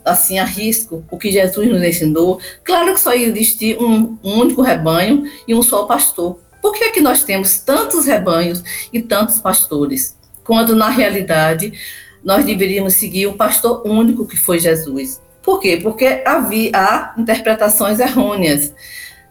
assim, 0.05 0.39
a 0.39 0.45
risco 0.45 1.05
o 1.11 1.19
que 1.19 1.31
Jesus 1.31 1.69
nos 1.69 1.83
ensinou, 1.83 2.41
claro 2.65 2.95
que 2.95 3.01
só 3.01 3.15
ia 3.15 3.27
existir 3.27 3.77
um, 3.79 4.17
um 4.23 4.39
único 4.41 4.63
rebanho 4.63 5.25
e 5.47 5.55
um 5.55 5.63
só 5.63 5.85
pastor. 5.85 6.39
Por 6.63 6.73
que, 6.73 6.85
é 6.85 6.91
que 6.91 7.01
nós 7.01 7.23
temos 7.23 7.59
tantos 7.59 8.07
rebanhos 8.07 8.63
e 8.93 9.03
tantos 9.03 9.39
pastores? 9.39 10.17
Quando, 10.43 10.75
na 10.75 10.89
realidade, 10.89 11.73
nós 12.27 12.45
deveríamos 12.45 12.95
seguir 12.95 13.29
um 13.29 13.37
pastor 13.37 13.87
único 13.87 14.27
que 14.27 14.37
foi 14.37 14.59
Jesus. 14.59 15.23
Por 15.41 15.61
quê? 15.61 15.79
Porque 15.81 16.25
havia 16.27 16.73
há 16.75 17.15
interpretações 17.17 18.01
errôneas. 18.01 18.75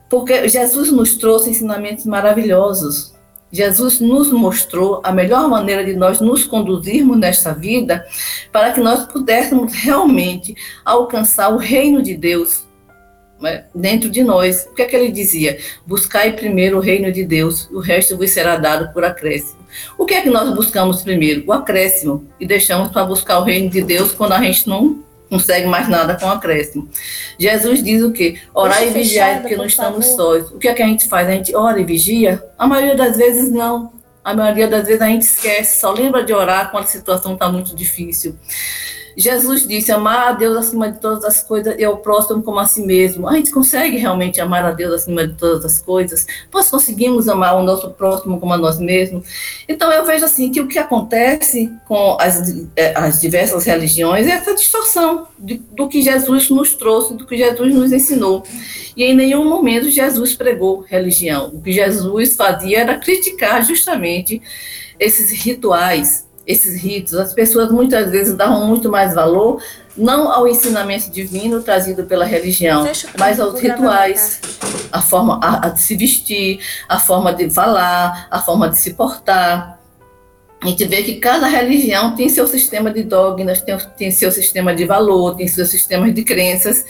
Porque 0.09 0.47
Jesus 0.47 0.93
nos 0.93 1.17
trouxe 1.17 1.49
ensinamentos 1.49 2.05
maravilhosos. 2.05 3.13
Jesus 3.51 3.99
nos 3.99 4.31
mostrou 4.31 5.01
a 5.03 5.11
melhor 5.11 5.49
maneira 5.49 5.83
de 5.83 5.93
nós 5.93 6.21
nos 6.21 6.45
conduzirmos 6.45 7.17
nesta 7.17 7.53
vida 7.53 8.07
para 8.49 8.71
que 8.71 8.79
nós 8.79 9.05
pudéssemos 9.05 9.73
realmente 9.73 10.55
alcançar 10.85 11.53
o 11.53 11.57
reino 11.57 12.01
de 12.01 12.15
Deus 12.15 12.65
dentro 13.73 14.09
de 14.09 14.23
nós. 14.23 14.67
O 14.71 14.73
que 14.73 14.81
é 14.81 14.85
que 14.85 14.95
ele 14.95 15.11
dizia? 15.11 15.57
Buscai 15.85 16.33
primeiro 16.33 16.77
o 16.77 16.81
reino 16.81 17.11
de 17.11 17.23
Deus, 17.25 17.69
o 17.71 17.79
resto 17.79 18.17
vos 18.17 18.29
será 18.31 18.57
dado 18.57 18.93
por 18.93 19.03
acréscimo. 19.03 19.65
O 19.97 20.05
que 20.05 20.13
é 20.13 20.21
que 20.21 20.29
nós 20.29 20.53
buscamos 20.53 21.01
primeiro? 21.01 21.43
O 21.45 21.53
acréscimo. 21.53 22.27
E 22.39 22.47
deixamos 22.47 22.91
para 22.91 23.05
buscar 23.05 23.39
o 23.39 23.43
reino 23.43 23.69
de 23.69 23.81
Deus 23.81 24.11
quando 24.11 24.33
a 24.33 24.41
gente 24.41 24.67
não 24.67 25.03
consegue 25.29 25.67
mais 25.67 25.89
nada 25.89 26.15
com 26.15 26.29
acréscimo. 26.29 26.89
Jesus 27.37 27.83
diz 27.83 28.01
o 28.01 28.11
quê? 28.11 28.39
Orar 28.53 28.83
e 28.83 28.91
vigiar 28.91 29.41
porque 29.41 29.57
não 29.57 29.65
estamos 29.65 30.05
sós. 30.05 30.49
O 30.51 30.57
que 30.57 30.67
é 30.67 30.73
que 30.73 30.83
a 30.83 30.87
gente 30.87 31.07
faz? 31.07 31.27
A 31.27 31.31
gente 31.31 31.55
ora 31.55 31.79
e 31.79 31.83
vigia? 31.83 32.43
A 32.57 32.67
maioria 32.67 32.95
das 32.95 33.17
vezes 33.17 33.51
não. 33.51 33.93
A 34.23 34.33
maioria 34.33 34.67
das 34.67 34.87
vezes 34.87 35.01
a 35.01 35.07
gente 35.07 35.21
esquece, 35.21 35.79
só 35.79 35.91
lembra 35.91 36.23
de 36.23 36.33
orar 36.33 36.71
quando 36.71 36.85
a 36.85 36.87
situação 36.87 37.33
está 37.33 37.47
muito 37.47 37.75
difícil. 37.75 38.35
Jesus 39.15 39.67
disse: 39.67 39.91
amar 39.91 40.29
a 40.29 40.31
Deus 40.33 40.57
acima 40.57 40.91
de 40.91 40.99
todas 40.99 41.23
as 41.23 41.41
coisas 41.41 41.75
e 41.77 41.83
ao 41.83 41.97
próximo 41.97 42.43
como 42.43 42.59
a 42.59 42.65
si 42.65 42.81
mesmo. 42.81 43.27
A 43.27 43.33
gente 43.35 43.51
consegue 43.51 43.97
realmente 43.97 44.41
amar 44.41 44.65
a 44.65 44.71
Deus 44.71 44.93
acima 44.93 45.27
de 45.27 45.33
todas 45.35 45.63
as 45.63 45.81
coisas? 45.81 46.25
Nós 46.53 46.69
conseguimos 46.69 47.29
amar 47.29 47.55
o 47.55 47.63
nosso 47.63 47.89
próximo 47.91 48.39
como 48.39 48.53
a 48.53 48.57
nós 48.57 48.79
mesmos? 48.79 49.25
Então, 49.67 49.91
eu 49.91 50.05
vejo 50.05 50.25
assim 50.25 50.51
que 50.51 50.59
o 50.59 50.67
que 50.67 50.77
acontece 50.77 51.71
com 51.87 52.17
as, 52.19 52.53
eh, 52.75 52.93
as 52.95 53.21
diversas 53.21 53.65
religiões 53.65 54.27
é 54.27 54.31
essa 54.31 54.53
distorção 54.53 55.27
de, 55.39 55.55
do 55.71 55.87
que 55.87 56.01
Jesus 56.01 56.49
nos 56.49 56.75
trouxe, 56.75 57.13
do 57.13 57.25
que 57.25 57.37
Jesus 57.37 57.73
nos 57.73 57.91
ensinou. 57.91 58.43
E 58.95 59.03
em 59.03 59.15
nenhum 59.15 59.47
momento 59.47 59.89
Jesus 59.89 60.35
pregou 60.35 60.81
religião. 60.81 61.51
O 61.53 61.61
que 61.61 61.71
Jesus 61.71 62.35
fazia 62.35 62.79
era 62.79 62.97
criticar 62.97 63.63
justamente 63.63 64.41
esses 64.99 65.31
rituais 65.31 66.24
esses 66.45 66.81
ritos, 66.81 67.15
as 67.15 67.33
pessoas 67.33 67.71
muitas 67.71 68.11
vezes 68.11 68.35
davam 68.35 68.67
muito 68.67 68.89
mais 68.89 69.13
valor 69.13 69.61
não 69.97 70.29
ao 70.29 70.47
ensinamento 70.47 71.09
divino 71.09 71.61
trazido 71.61 72.03
pela 72.03 72.25
religião, 72.25 72.85
mas 73.17 73.39
aos 73.39 73.59
rituais, 73.59 74.41
a 74.91 75.01
forma 75.01 75.39
a, 75.41 75.67
a 75.67 75.69
de 75.69 75.81
se 75.81 75.95
vestir, 75.95 76.59
a 76.89 76.99
forma 76.99 77.33
de 77.33 77.49
falar, 77.49 78.27
a 78.29 78.41
forma 78.41 78.69
de 78.69 78.77
se 78.77 78.93
portar. 78.93 79.74
A 80.65 80.69
gente 80.69 80.83
vê 80.85 81.03
que 81.03 81.15
cada 81.17 81.45
religião 81.45 82.15
tem 82.15 82.27
seu 82.27 82.47
sistema 82.47 82.89
de 82.89 83.03
dogmas, 83.03 83.61
tem, 83.61 83.77
tem 83.95 84.09
seu 84.09 84.31
sistema 84.31 84.73
de 84.73 84.83
valor, 84.83 85.35
tem 85.35 85.47
seus 85.47 85.69
sistemas 85.69 86.11
de 86.11 86.23
crenças. 86.23 86.83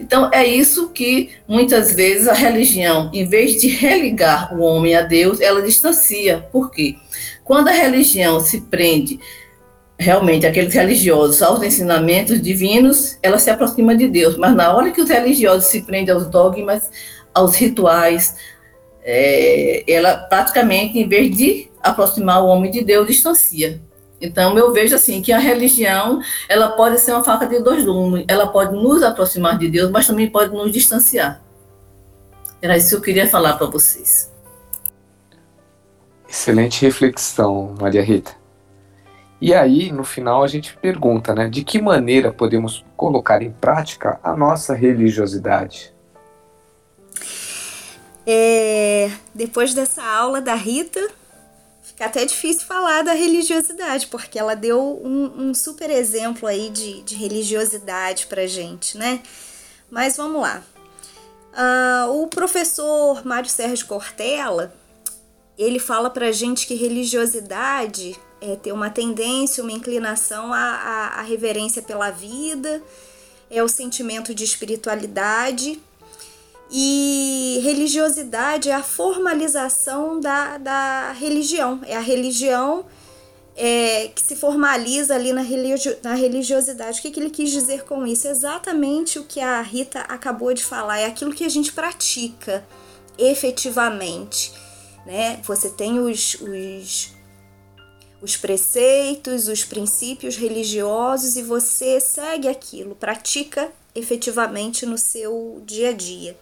Então, 0.00 0.30
é 0.32 0.46
isso 0.46 0.88
que 0.88 1.32
muitas 1.46 1.92
vezes 1.92 2.26
a 2.26 2.32
religião, 2.32 3.10
em 3.12 3.26
vez 3.26 3.60
de 3.60 3.68
religar 3.68 4.56
o 4.56 4.62
homem 4.62 4.94
a 4.94 5.02
Deus, 5.02 5.42
ela 5.42 5.60
distancia. 5.60 6.48
Por 6.50 6.70
quê? 6.70 6.96
Quando 7.44 7.68
a 7.68 7.72
religião 7.72 8.40
se 8.40 8.62
prende 8.62 9.20
realmente 9.98 10.46
aqueles 10.46 10.72
religiosos 10.72 11.42
aos 11.42 11.62
ensinamentos 11.62 12.40
divinos, 12.40 13.18
ela 13.22 13.38
se 13.38 13.50
aproxima 13.50 13.94
de 13.94 14.08
Deus. 14.08 14.38
Mas 14.38 14.56
na 14.56 14.74
hora 14.74 14.90
que 14.90 15.02
os 15.02 15.10
religiosos 15.10 15.66
se 15.66 15.82
prendem 15.82 16.14
aos 16.14 16.26
dogmas, 16.28 16.90
aos 17.34 17.56
rituais, 17.56 18.36
é, 19.02 19.84
ela 19.86 20.16
praticamente, 20.16 20.98
em 20.98 21.06
vez 21.06 21.36
de 21.36 21.67
aproximar 21.82 22.42
o 22.42 22.46
homem 22.46 22.70
de 22.70 22.84
Deus, 22.84 23.06
distancia. 23.06 23.80
Então 24.20 24.58
eu 24.58 24.72
vejo 24.72 24.94
assim 24.94 25.22
que 25.22 25.32
a 25.32 25.38
religião 25.38 26.20
ela 26.48 26.70
pode 26.70 26.98
ser 26.98 27.12
uma 27.12 27.22
faca 27.22 27.46
de 27.46 27.60
dois 27.60 27.84
gumes. 27.84 28.24
Ela 28.28 28.48
pode 28.48 28.74
nos 28.74 29.02
aproximar 29.02 29.56
de 29.58 29.70
Deus, 29.70 29.90
mas 29.90 30.06
também 30.06 30.28
pode 30.28 30.52
nos 30.52 30.72
distanciar. 30.72 31.40
Era 32.60 32.76
isso 32.76 32.90
que 32.90 32.96
eu 32.96 33.00
queria 33.00 33.28
falar 33.28 33.54
para 33.54 33.68
vocês. 33.68 34.32
Excelente 36.28 36.84
reflexão, 36.84 37.74
Maria 37.80 38.02
Rita. 38.02 38.36
E 39.40 39.54
aí, 39.54 39.92
no 39.92 40.02
final, 40.02 40.42
a 40.42 40.48
gente 40.48 40.76
pergunta, 40.76 41.32
né, 41.32 41.48
de 41.48 41.62
que 41.62 41.80
maneira 41.80 42.32
podemos 42.32 42.84
colocar 42.96 43.40
em 43.40 43.52
prática 43.52 44.18
a 44.22 44.36
nossa 44.36 44.74
religiosidade? 44.74 45.94
É, 48.26 49.10
depois 49.32 49.72
dessa 49.72 50.02
aula 50.02 50.40
da 50.40 50.54
Rita, 50.54 51.00
fica 51.98 52.06
até 52.06 52.24
difícil 52.24 52.64
falar 52.64 53.02
da 53.02 53.12
religiosidade, 53.12 54.06
porque 54.06 54.38
ela 54.38 54.54
deu 54.54 55.00
um, 55.04 55.48
um 55.48 55.54
super 55.54 55.90
exemplo 55.90 56.46
aí 56.46 56.70
de, 56.70 57.02
de 57.02 57.16
religiosidade 57.16 58.28
pra 58.28 58.46
gente, 58.46 58.96
né? 58.96 59.20
Mas 59.90 60.16
vamos 60.16 60.40
lá. 60.40 60.62
Uh, 61.52 62.22
o 62.22 62.28
professor 62.28 63.26
Mário 63.26 63.50
Sérgio 63.50 63.84
Cortella, 63.86 64.72
ele 65.58 65.80
fala 65.80 66.08
pra 66.08 66.30
gente 66.30 66.68
que 66.68 66.74
religiosidade 66.74 68.16
é 68.40 68.54
ter 68.54 68.70
uma 68.70 68.90
tendência, 68.90 69.60
uma 69.60 69.72
inclinação 69.72 70.52
à, 70.52 70.58
à, 70.60 71.06
à 71.18 71.22
reverência 71.22 71.82
pela 71.82 72.12
vida, 72.12 72.80
é 73.50 73.60
o 73.60 73.68
sentimento 73.68 74.32
de 74.32 74.44
espiritualidade 74.44 75.82
e 76.70 77.60
religiosidade 77.62 78.68
é 78.68 78.74
a 78.74 78.82
formalização 78.82 80.20
da, 80.20 80.58
da 80.58 81.12
religião. 81.12 81.80
É 81.86 81.96
a 81.96 82.00
religião 82.00 82.84
é, 83.56 84.08
que 84.08 84.20
se 84.20 84.36
formaliza 84.36 85.14
ali 85.14 85.32
na, 85.32 85.40
religio, 85.40 85.96
na 86.02 86.14
religiosidade. 86.14 86.98
O 86.98 87.02
que, 87.02 87.10
que 87.10 87.20
ele 87.20 87.30
quis 87.30 87.50
dizer 87.50 87.84
com 87.84 88.06
isso? 88.06 88.28
Exatamente 88.28 89.18
o 89.18 89.24
que 89.24 89.40
a 89.40 89.60
Rita 89.62 90.00
acabou 90.00 90.52
de 90.52 90.62
falar. 90.62 90.98
É 90.98 91.06
aquilo 91.06 91.32
que 91.32 91.44
a 91.44 91.48
gente 91.48 91.72
pratica 91.72 92.64
efetivamente. 93.16 94.52
Né? 95.06 95.40
Você 95.44 95.70
tem 95.70 95.98
os, 95.98 96.34
os 96.34 97.18
os 98.20 98.36
preceitos, 98.36 99.48
os 99.48 99.64
princípios 99.64 100.36
religiosos 100.36 101.36
e 101.36 101.42
você 101.42 102.00
segue 102.00 102.48
aquilo, 102.48 102.94
pratica 102.94 103.70
efetivamente 103.94 104.84
no 104.84 104.98
seu 104.98 105.62
dia 105.64 105.90
a 105.90 105.92
dia. 105.92 106.36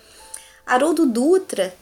Haroldo 0.66 1.06
Dutra, 1.06 1.72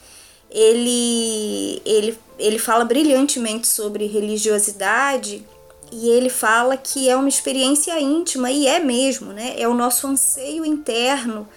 ele, 0.50 1.82
ele, 1.84 2.18
ele 2.38 2.58
fala 2.58 2.84
brilhantemente 2.84 3.66
sobre 3.66 4.06
religiosidade 4.06 5.44
e 5.90 6.08
ele 6.08 6.28
fala 6.28 6.76
que 6.76 7.08
é 7.08 7.16
uma 7.16 7.28
experiência 7.28 7.98
íntima, 8.00 8.50
e 8.50 8.66
é 8.66 8.78
mesmo, 8.78 9.32
né? 9.32 9.54
É 9.56 9.66
o 9.68 9.74
nosso 9.74 10.06
anseio 10.06 10.64
interno 10.64 11.48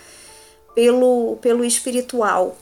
pelo, 0.75 1.37
pelo 1.41 1.65
espiritual. 1.65 2.55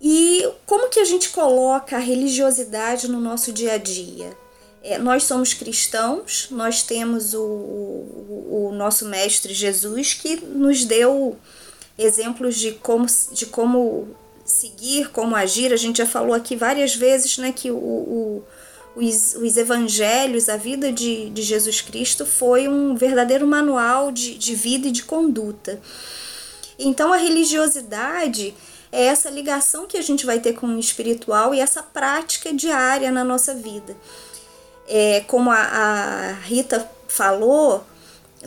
E 0.00 0.48
como 0.66 0.88
que 0.88 1.00
a 1.00 1.04
gente 1.04 1.30
coloca 1.30 1.96
a 1.96 2.00
religiosidade 2.00 3.08
no 3.08 3.20
nosso 3.20 3.52
dia 3.52 3.72
a 3.72 3.78
dia? 3.78 4.36
É, 4.82 4.98
nós 4.98 5.24
somos 5.24 5.54
cristãos, 5.54 6.48
nós 6.50 6.82
temos 6.82 7.32
o, 7.32 7.42
o, 7.42 8.68
o, 8.68 8.72
nosso 8.74 9.06
Mestre 9.06 9.54
Jesus 9.54 10.12
que 10.12 10.36
nos 10.44 10.84
deu 10.84 11.36
exemplos 11.98 12.56
de 12.56 12.72
como, 12.72 13.06
de 13.32 13.46
como 13.46 14.08
seguir, 14.44 15.10
como 15.10 15.34
agir. 15.34 15.72
A 15.72 15.76
gente 15.76 15.98
já 15.98 16.06
falou 16.06 16.34
aqui 16.34 16.56
várias 16.56 16.94
vezes 16.94 17.38
né, 17.38 17.52
que 17.52 17.70
o, 17.70 17.76
o 17.76 18.44
os, 18.96 19.34
os, 19.34 19.56
evangelhos, 19.56 20.48
a 20.48 20.56
vida 20.56 20.92
de, 20.92 21.28
de 21.30 21.42
Jesus 21.42 21.80
Cristo 21.80 22.24
foi 22.24 22.68
um 22.68 22.94
verdadeiro 22.94 23.46
manual 23.46 24.12
de, 24.12 24.36
de 24.36 24.54
vida 24.54 24.88
e 24.88 24.92
de 24.92 25.02
conduta. 25.02 25.80
Então 26.78 27.12
a 27.12 27.16
religiosidade 27.16 28.54
é 28.92 29.06
essa 29.06 29.28
ligação 29.30 29.86
que 29.86 29.96
a 29.96 30.02
gente 30.02 30.24
vai 30.24 30.38
ter 30.38 30.54
com 30.54 30.66
o 30.66 30.78
espiritual 30.78 31.54
e 31.54 31.60
essa 31.60 31.82
prática 31.82 32.52
diária 32.52 33.10
na 33.10 33.24
nossa 33.24 33.54
vida. 33.54 33.96
É, 34.86 35.24
como 35.26 35.50
a, 35.50 35.56
a 35.56 36.32
Rita 36.44 36.88
falou, 37.08 37.84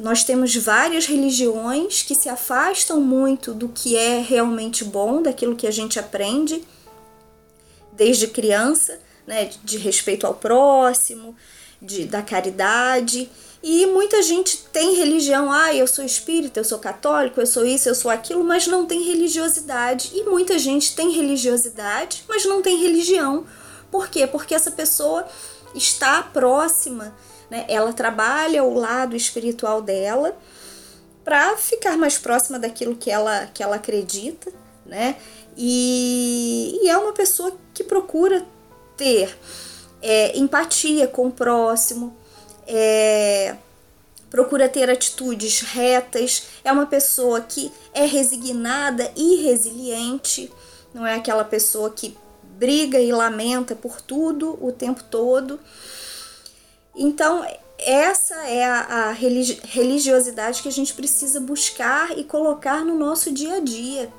nós 0.02 0.24
temos 0.24 0.56
várias 0.56 1.06
religiões 1.06 2.04
que 2.04 2.16
se 2.16 2.30
afastam 2.30 3.02
muito 3.02 3.54
do 3.54 3.70
que 3.70 3.96
é 3.96 4.20
realmente 4.20 4.84
bom, 4.84 5.22
daquilo 5.22 5.56
que 5.56 5.68
a 5.68 5.72
gente 5.72 6.00
aprende 6.00 6.64
desde 7.94 8.28
criança, 8.28 9.00
né, 9.26 9.50
de 9.64 9.78
respeito 9.78 10.28
ao 10.28 10.34
próximo, 10.34 11.36
de, 11.82 12.06
da 12.06 12.22
caridade. 12.22 13.30
E 13.62 13.88
muita 13.88 14.22
gente 14.22 14.66
tem 14.72 14.96
religião, 14.96 15.52
ah, 15.52 15.74
eu 15.74 15.88
sou 15.88 16.06
espírita, 16.06 16.60
eu 16.60 16.64
sou 16.64 16.78
católico, 16.78 17.42
eu 17.42 17.48
sou 17.48 17.66
isso, 17.66 17.90
eu 17.90 17.96
sou 17.96 18.12
aquilo, 18.12 18.44
mas 18.44 18.68
não 18.68 18.86
tem 18.86 19.02
religiosidade. 19.04 20.12
E 20.14 20.24
muita 20.24 20.60
gente 20.60 20.96
tem 20.96 21.12
religiosidade, 21.12 22.24
mas 22.30 22.46
não 22.46 22.62
tem 22.62 22.78
religião. 22.78 23.46
Por 23.92 24.10
quê? 24.10 24.28
Porque 24.28 24.54
essa 24.54 24.72
pessoa 24.72 25.28
está 25.74 26.22
próxima, 26.22 27.14
né? 27.50 27.66
ela 27.68 27.94
trabalha 27.94 28.64
o 28.64 28.74
lado 28.74 29.16
espiritual 29.16 29.82
dela 29.82 30.38
para 31.24 31.58
ficar 31.58 31.98
mais 31.98 32.18
próxima 32.18 32.58
daquilo 32.58 32.96
que 32.96 33.12
ela, 33.12 33.48
que 33.54 33.62
ela 33.62 33.76
acredita, 33.76 34.52
né? 34.86 35.18
E, 35.58 36.80
e 36.82 36.90
é 36.90 36.98
uma 36.98 37.12
pessoa 37.12 37.52
que 37.74 37.84
procura 37.84 38.46
ter 38.96 39.38
é, 40.02 40.38
empatia 40.38 41.08
com 41.08 41.28
o 41.28 41.32
próximo, 41.32 42.16
é, 42.66 43.56
procura 44.30 44.70
ter 44.70 44.90
atitudes 44.90 45.62
retas, 45.62 46.44
é 46.64 46.72
uma 46.72 46.86
pessoa 46.86 47.42
que 47.42 47.72
é 47.94 48.06
resignada 48.06 49.12
e 49.16 49.44
resiliente, 49.44 50.52
não 50.94 51.06
é 51.06 51.16
aquela 51.16 51.44
pessoa 51.44 51.90
que 51.90 52.18
briga 52.58 53.00
e 53.00 53.12
lamenta 53.12 53.76
por 53.76 54.02
tudo 54.02 54.58
o 54.62 54.72
tempo 54.72 55.04
todo. 55.04 55.60
Então, 56.98 57.46
essa 57.78 58.36
é 58.48 58.66
a, 58.66 58.80
a 58.80 59.12
religiosidade 59.12 60.64
que 60.64 60.68
a 60.68 60.72
gente 60.72 60.94
precisa 60.94 61.40
buscar 61.40 62.18
e 62.18 62.24
colocar 62.24 62.84
no 62.84 62.98
nosso 62.98 63.32
dia 63.32 63.58
a 63.58 63.60
dia. 63.60 64.12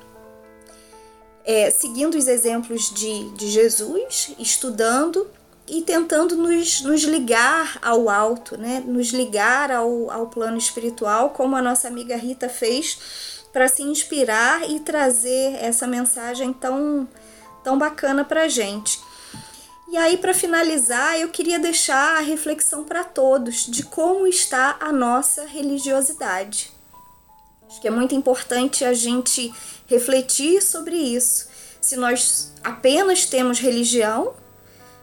É, 1.43 1.69
seguindo 1.69 2.15
os 2.17 2.27
exemplos 2.27 2.89
de, 2.93 3.29
de 3.31 3.47
Jesus, 3.47 4.33
estudando 4.39 5.27
e 5.67 5.81
tentando 5.81 6.35
nos, 6.35 6.81
nos 6.81 7.03
ligar 7.03 7.77
ao 7.81 8.09
alto, 8.09 8.57
né? 8.57 8.83
nos 8.85 9.09
ligar 9.09 9.71
ao, 9.71 10.09
ao 10.09 10.27
plano 10.27 10.57
espiritual, 10.57 11.31
como 11.31 11.55
a 11.55 11.61
nossa 11.61 11.87
amiga 11.87 12.15
Rita 12.15 12.47
fez, 12.47 12.97
para 13.51 13.67
se 13.67 13.83
inspirar 13.83 14.69
e 14.69 14.79
trazer 14.79 15.55
essa 15.61 15.85
mensagem 15.85 16.53
tão, 16.53 17.07
tão 17.63 17.77
bacana 17.77 18.23
para 18.23 18.43
a 18.43 18.47
gente. 18.47 18.99
E 19.91 19.97
aí, 19.97 20.17
para 20.17 20.35
finalizar, 20.35 21.19
eu 21.19 21.29
queria 21.29 21.57
deixar 21.57 22.17
a 22.17 22.19
reflexão 22.19 22.83
para 22.83 23.03
todos 23.03 23.65
de 23.65 23.81
como 23.81 24.27
está 24.27 24.77
a 24.79 24.91
nossa 24.91 25.45
religiosidade. 25.45 26.71
Acho 27.67 27.81
que 27.81 27.87
é 27.87 27.91
muito 27.91 28.13
importante 28.13 28.85
a 28.85 28.93
gente 28.93 29.51
refletir 29.87 30.61
sobre 30.61 30.95
isso. 30.95 31.49
Se 31.81 31.95
nós 31.95 32.53
apenas 32.63 33.25
temos 33.25 33.57
religião, 33.57 34.35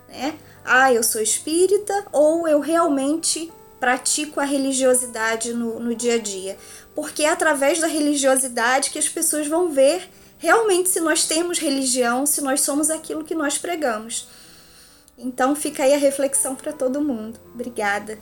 né, 0.08 0.38
ah, 0.64 0.92
eu 0.92 1.02
sou 1.02 1.20
espírita 1.20 2.06
ou 2.12 2.46
eu 2.46 2.60
realmente 2.60 3.52
pratico 3.80 4.38
a 4.38 4.44
religiosidade 4.44 5.52
no, 5.52 5.80
no 5.80 5.96
dia 5.96 6.14
a 6.14 6.18
dia. 6.18 6.56
Porque 6.94 7.24
é 7.24 7.30
através 7.30 7.80
da 7.80 7.88
religiosidade 7.88 8.90
que 8.90 9.00
as 9.00 9.08
pessoas 9.08 9.48
vão 9.48 9.68
ver 9.68 10.08
realmente 10.38 10.90
se 10.90 11.00
nós 11.00 11.24
temos 11.24 11.58
religião, 11.58 12.24
se 12.24 12.40
nós 12.40 12.60
somos 12.60 12.88
aquilo 12.88 13.24
que 13.24 13.34
nós 13.34 13.58
pregamos. 13.58 14.28
Então 15.18 15.56
fica 15.56 15.82
aí 15.82 15.94
a 15.94 15.98
reflexão 15.98 16.54
para 16.54 16.72
todo 16.72 17.00
mundo. 17.00 17.38
Obrigada. 17.54 18.18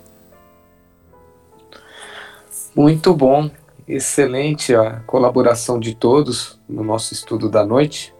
Muito 2.75 3.15
bom, 3.15 3.51
excelente 3.87 4.75
a 4.75 5.01
colaboração 5.01 5.79
de 5.79 5.95
todos 5.95 6.59
no 6.69 6.83
nosso 6.83 7.13
estudo 7.13 7.49
da 7.49 7.65
noite. 7.65 8.15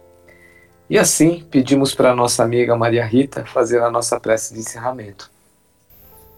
E 0.89 0.99
assim, 0.99 1.45
pedimos 1.51 1.95
para 1.95 2.13
a 2.13 2.17
nossa 2.17 2.43
amiga 2.43 2.77
Maria 2.77 3.05
Rita 3.05 3.45
fazer 3.47 3.81
a 3.83 3.91
nossa 3.91 4.21
prece 4.21 4.53
de 4.55 4.61
encerramento. 4.61 5.31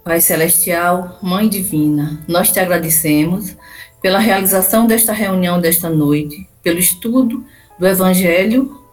Pai 0.05 0.21
Celestial, 0.21 1.19
Mãe 1.21 1.49
Divina, 1.49 2.23
nós 2.29 2.53
te 2.53 2.61
agradecemos 2.61 3.57
pela 4.01 4.21
realização 4.21 4.87
desta 4.87 5.13
reunião 5.13 5.61
desta 5.61 5.91
noite, 5.91 6.49
pelo 6.63 6.79
estudo 6.79 7.45
do 7.79 7.87
Evangelho 7.87 8.86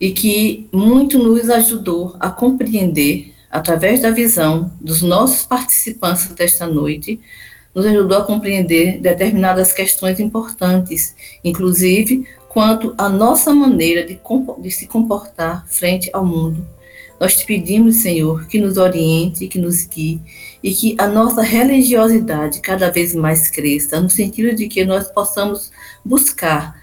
e 0.00 0.12
que 0.12 0.68
muito 0.72 1.18
nos 1.18 1.50
ajudou 1.50 2.16
a 2.18 2.30
compreender, 2.30 3.34
através 3.50 4.00
da 4.00 4.10
visão 4.10 4.72
dos 4.80 5.02
nossos 5.02 5.44
participantes 5.44 6.28
desta 6.28 6.66
noite, 6.66 7.20
nos 7.74 7.84
ajudou 7.84 8.18
a 8.18 8.24
compreender 8.24 8.98
determinadas 8.98 9.72
questões 9.72 10.18
importantes, 10.18 11.14
inclusive 11.44 12.26
quanto 12.48 12.94
à 12.98 13.08
nossa 13.08 13.54
maneira 13.54 14.04
de, 14.04 14.18
de 14.58 14.70
se 14.70 14.86
comportar 14.86 15.66
frente 15.68 16.10
ao 16.12 16.24
mundo. 16.24 16.66
Nós 17.20 17.36
te 17.36 17.44
pedimos, 17.44 17.96
Senhor, 17.96 18.46
que 18.46 18.58
nos 18.58 18.78
oriente, 18.78 19.46
que 19.46 19.58
nos 19.58 19.84
guie 19.84 20.20
e 20.62 20.72
que 20.72 20.96
a 20.98 21.06
nossa 21.06 21.42
religiosidade 21.42 22.60
cada 22.60 22.90
vez 22.90 23.14
mais 23.14 23.48
cresça, 23.50 24.00
no 24.00 24.08
sentido 24.08 24.56
de 24.56 24.66
que 24.68 24.86
nós 24.86 25.06
possamos 25.08 25.70
buscar 26.02 26.79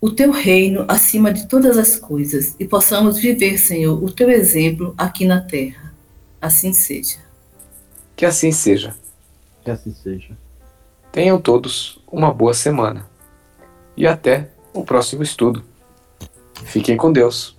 o 0.00 0.10
teu 0.10 0.30
reino 0.30 0.84
acima 0.86 1.32
de 1.32 1.48
todas 1.48 1.76
as 1.76 1.96
coisas 1.96 2.54
e 2.58 2.64
possamos 2.66 3.18
viver, 3.18 3.58
Senhor, 3.58 4.02
o 4.02 4.10
teu 4.10 4.30
exemplo 4.30 4.94
aqui 4.96 5.24
na 5.26 5.40
terra. 5.40 5.92
Assim 6.40 6.72
seja. 6.72 7.18
Que 8.14 8.24
assim 8.24 8.52
seja. 8.52 8.94
Que 9.64 9.70
assim 9.70 9.92
seja. 9.92 10.36
Tenham 11.10 11.40
todos 11.40 12.00
uma 12.10 12.32
boa 12.32 12.54
semana. 12.54 13.08
E 13.96 14.06
até 14.06 14.50
o 14.72 14.84
próximo 14.84 15.22
estudo. 15.22 15.64
Fiquem 16.64 16.96
com 16.96 17.12
Deus. 17.12 17.57